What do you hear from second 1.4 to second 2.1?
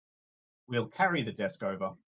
over.